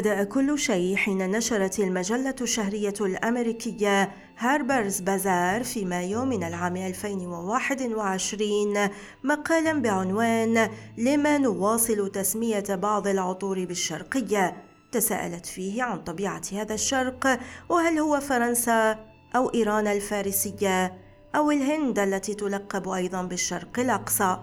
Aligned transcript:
بدأ 0.00 0.24
كل 0.24 0.58
شيء 0.58 0.96
حين 0.96 1.30
نشرت 1.30 1.78
المجلة 1.78 2.34
الشهرية 2.40 2.94
الأمريكية 3.00 4.12
هاربرز 4.38 5.00
بازار 5.00 5.64
في 5.64 5.84
مايو 5.84 6.24
من 6.24 6.44
العام 6.44 6.76
2021 6.76 8.88
مقالا 9.24 9.72
بعنوان 9.72 10.70
لما 10.98 11.38
نواصل 11.38 12.12
تسمية 12.12 12.64
بعض 12.68 13.06
العطور 13.06 13.64
بالشرقية 13.64 14.56
تساءلت 14.92 15.46
فيه 15.46 15.82
عن 15.82 16.04
طبيعة 16.04 16.42
هذا 16.52 16.74
الشرق 16.74 17.38
وهل 17.68 17.98
هو 17.98 18.20
فرنسا 18.20 18.98
أو 19.36 19.54
إيران 19.54 19.86
الفارسية 19.86 20.98
أو 21.36 21.50
الهند 21.50 21.98
التي 21.98 22.34
تلقب 22.34 22.88
أيضا 22.88 23.22
بالشرق 23.22 23.78
الأقصى. 23.78 24.38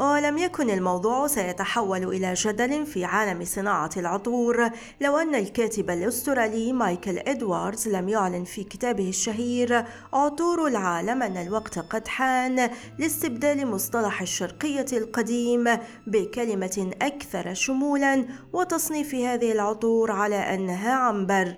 ولم 0.00 0.38
يكن 0.38 0.70
الموضوع 0.70 1.26
سيتحول 1.26 2.02
إلى 2.02 2.34
جدل 2.34 2.86
في 2.86 3.04
عالم 3.04 3.44
صناعة 3.44 3.90
العطور 3.96 4.70
لو 5.00 5.18
أن 5.18 5.34
الكاتب 5.34 5.90
الأسترالي 5.90 6.72
مايكل 6.72 7.18
إدواردز 7.18 7.88
لم 7.88 8.08
يعلن 8.08 8.44
في 8.44 8.64
كتابه 8.64 9.08
الشهير 9.08 9.84
عطور 10.12 10.66
العالم 10.66 11.22
أن 11.22 11.36
الوقت 11.36 11.78
قد 11.78 12.08
حان 12.08 12.70
لاستبدال 12.98 13.66
مصطلح 13.66 14.22
الشرقية 14.22 14.86
القديم 14.92 15.64
بكلمة 16.06 16.90
أكثر 17.02 17.54
شمولا 17.54 18.24
وتصنيف 18.52 19.14
هذه 19.14 19.52
العطور 19.52 20.12
على 20.12 20.36
أنها 20.36 20.94
عنبر. 20.94 21.54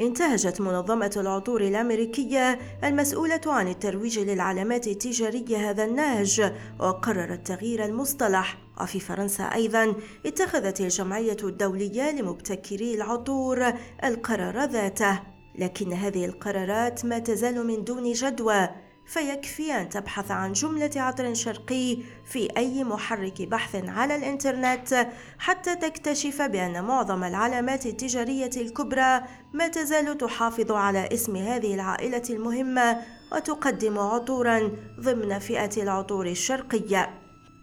انتهجت 0.00 0.60
منظمة 0.60 1.10
العطور 1.16 1.60
الأمريكية 1.60 2.58
المسؤولة 2.84 3.40
عن 3.46 3.68
الترويج 3.68 4.18
للعلامات 4.18 4.86
التجارية 4.86 5.70
هذا 5.70 5.84
النهج 5.84 6.52
وقررت 6.78 7.46
تغيير 7.46 7.84
المصطلح. 7.84 8.58
وفي 8.80 9.00
فرنسا 9.00 9.44
أيضا 9.44 9.94
اتخذت 10.26 10.80
الجمعية 10.80 11.36
الدولية 11.42 12.10
لمبتكري 12.10 12.94
العطور 12.94 13.72
القرار 14.04 14.64
ذاته. 14.64 15.20
لكن 15.58 15.92
هذه 15.92 16.24
القرارات 16.24 17.04
ما 17.04 17.18
تزال 17.18 17.66
من 17.66 17.84
دون 17.84 18.12
جدوى. 18.12 18.68
فيكفي 19.06 19.72
أن 19.72 19.88
تبحث 19.88 20.30
عن 20.30 20.52
جملة 20.52 20.90
عطر 20.96 21.34
شرقي 21.34 21.98
في 22.24 22.48
أي 22.56 22.84
محرك 22.84 23.42
بحث 23.42 23.88
على 23.88 24.16
الإنترنت 24.16 25.08
حتى 25.38 25.76
تكتشف 25.76 26.42
بأن 26.42 26.84
معظم 26.84 27.24
العلامات 27.24 27.86
التجارية 27.86 28.50
الكبرى 28.56 29.22
ما 29.52 29.68
تزال 29.68 30.18
تحافظ 30.18 30.72
على 30.72 31.08
اسم 31.12 31.36
هذه 31.36 31.74
العائلة 31.74 32.22
المهمة 32.30 33.02
وتقدم 33.32 33.98
عطورا 33.98 34.70
ضمن 35.00 35.38
فئة 35.38 35.82
العطور 35.82 36.26
الشرقية. 36.26 37.20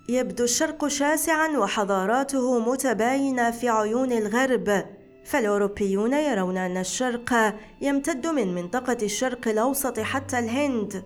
يبدو 0.10 0.44
الشرق 0.44 0.88
شاسعا 0.88 1.48
وحضاراته 1.48 2.60
متباينة 2.60 3.52
في 3.52 3.70
عيون 3.70 4.12
الغرب 4.12 4.84
فالأوروبيون 5.26 6.14
يرون 6.14 6.58
أن 6.58 6.78
الشرق 6.78 7.56
يمتد 7.82 8.28
من 8.28 8.56
منطقة 8.56 8.98
الشرق 9.04 9.48
الأوسط 9.48 10.00
حتى 10.00 10.40
الهند 10.40 11.04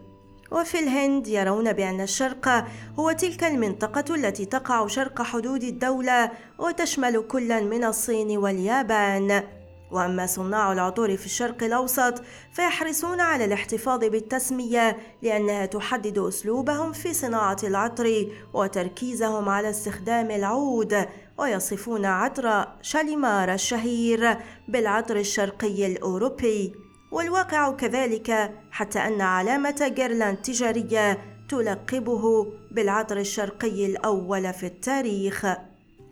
وفي 0.51 0.79
الهند 0.79 1.27
يرون 1.27 1.73
بأن 1.73 2.01
الشرق 2.01 2.65
هو 2.99 3.11
تلك 3.11 3.43
المنطقة 3.43 4.15
التي 4.15 4.45
تقع 4.45 4.87
شرق 4.87 5.21
حدود 5.21 5.63
الدولة 5.63 6.31
وتشمل 6.59 7.25
كلا 7.27 7.59
من 7.59 7.83
الصين 7.83 8.37
واليابان. 8.37 9.43
وأما 9.91 10.25
صناع 10.25 10.71
العطور 10.71 11.17
في 11.17 11.25
الشرق 11.25 11.63
الأوسط 11.63 12.21
فيحرصون 12.53 13.19
على 13.21 13.45
الاحتفاظ 13.45 13.99
بالتسمية 13.99 14.97
لأنها 15.21 15.65
تحدد 15.65 16.17
أسلوبهم 16.17 16.91
في 16.91 17.13
صناعة 17.13 17.57
العطر 17.63 18.27
وتركيزهم 18.53 19.49
على 19.49 19.69
استخدام 19.69 20.31
العود 20.31 21.05
ويصفون 21.37 22.05
عطر 22.05 22.67
شاليمار 22.81 23.53
الشهير 23.53 24.37
بالعطر 24.67 25.15
الشرقي 25.15 25.85
الأوروبي. 25.85 26.84
والواقع 27.15 27.71
كذلك 27.71 28.51
حتى 28.71 28.99
أن 28.99 29.21
علامة 29.21 29.91
جيرلاند 29.95 30.37
تجارية 30.37 31.17
تلقبه 31.49 32.47
بالعطر 32.71 33.17
الشرقي 33.17 33.85
الأول 33.85 34.53
في 34.53 34.65
التاريخ. 34.65 35.45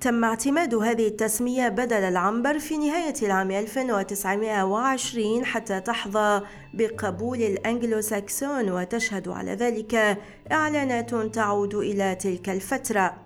تم 0.01 0.23
اعتماد 0.23 0.75
هذه 0.75 1.07
التسمية 1.07 1.69
بدل 1.69 2.03
العنبر 2.03 2.59
في 2.59 2.77
نهاية 2.77 3.13
العام 3.23 3.51
1920 3.51 5.45
حتى 5.45 5.79
تحظى 5.79 6.41
بقبول 6.73 7.41
الأنجلو 7.41 8.01
ساكسون 8.01 8.71
وتشهد 8.71 9.27
على 9.27 9.51
ذلك 9.51 10.17
إعلانات 10.51 11.15
تعود 11.15 11.75
إلى 11.75 12.15
تلك 12.15 12.49
الفترة. 12.49 13.22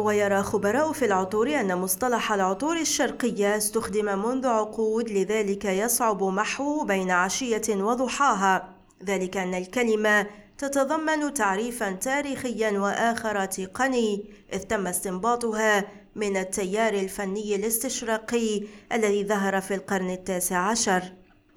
ويرى 0.00 0.42
خبراء 0.42 0.92
في 0.92 1.04
العطور 1.04 1.60
أن 1.60 1.78
مصطلح 1.78 2.32
العطور 2.32 2.76
الشرقية 2.76 3.56
استخدم 3.56 4.18
منذ 4.26 4.46
عقود 4.46 5.10
لذلك 5.10 5.64
يصعب 5.64 6.24
محوه 6.24 6.84
بين 6.84 7.10
عشية 7.10 7.62
وضحاها. 7.68 8.68
ذلك 9.04 9.36
أن 9.36 9.54
الكلمة 9.54 10.26
تتضمن 10.58 11.34
تعريفا 11.34 11.92
تاريخيا 11.92 12.78
وآخر 12.78 13.44
تقني 13.44 14.24
إذ 14.52 14.58
تم 14.58 14.86
استنباطها 14.86 15.84
من 16.16 16.36
التيار 16.36 16.94
الفني 16.94 17.54
الاستشراقي 17.54 18.62
الذي 18.92 19.24
ظهر 19.24 19.60
في 19.60 19.74
القرن 19.74 20.10
التاسع 20.10 20.58
عشر. 20.58 21.02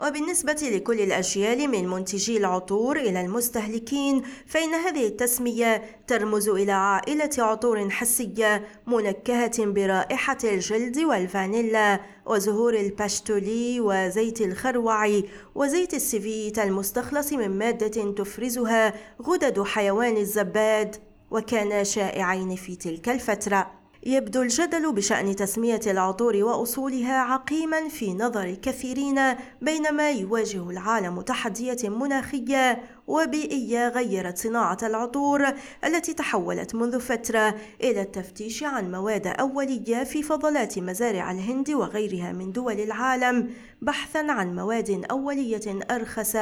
وبالنسبة 0.03 0.69
لكل 0.71 1.01
الأجيال 1.01 1.67
من 1.67 1.87
منتجي 1.87 2.37
العطور 2.37 2.97
إلى 2.97 3.21
المستهلكين 3.21 4.23
فإن 4.47 4.73
هذه 4.73 5.07
التسمية 5.07 5.83
ترمز 6.07 6.49
إلى 6.49 6.71
عائلة 6.71 7.29
عطور 7.37 7.89
حسية 7.89 8.67
منكهة 8.87 9.65
برائحة 9.65 10.37
الجلد 10.43 10.97
والفانيلا 10.97 11.99
وزهور 12.25 12.73
الباشتولي 12.73 13.79
وزيت 13.79 14.41
الخروع 14.41 15.21
وزيت 15.55 15.93
السيفيت 15.93 16.59
المستخلص 16.59 17.33
من 17.33 17.57
مادة 17.57 18.11
تفرزها 18.11 18.93
غدد 19.21 19.63
حيوان 19.63 20.17
الزباد 20.17 20.95
وكانا 21.31 21.83
شائعين 21.83 22.55
في 22.55 22.75
تلك 22.75 23.09
الفترة. 23.09 23.82
يبدو 24.05 24.41
الجدل 24.41 24.91
بشأن 24.91 25.35
تسمية 25.35 25.81
العطور 25.87 26.35
وأصولها 26.35 27.19
عقيما 27.19 27.89
في 27.89 28.13
نظر 28.13 28.53
كثيرين 28.61 29.19
بينما 29.61 30.11
يواجه 30.11 30.69
العالم 30.69 31.21
تحديات 31.21 31.85
مناخية 31.85 32.83
وبيئية 33.07 33.87
غيرت 33.87 34.37
صناعة 34.37 34.77
العطور 34.83 35.53
التي 35.85 36.13
تحولت 36.13 36.75
منذ 36.75 36.99
فترة 36.99 37.55
إلى 37.83 38.01
التفتيش 38.01 38.63
عن 38.63 38.91
مواد 38.91 39.27
أولية 39.27 40.03
في 40.03 40.23
فضلات 40.23 40.79
مزارع 40.79 41.31
الهند 41.31 41.69
وغيرها 41.69 42.31
من 42.31 42.51
دول 42.51 42.79
العالم 42.79 43.49
بحثا 43.81 44.31
عن 44.31 44.55
مواد 44.55 45.05
أولية 45.11 45.79
أرخص 45.91 46.35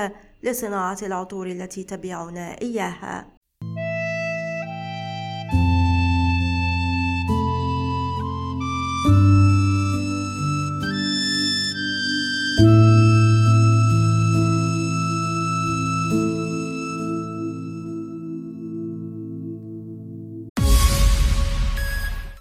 لصناعة 0.43 0.97
العطور 1.03 1.47
التي 1.47 1.83
تبيعنا 1.83 2.61
إياها. 2.61 3.40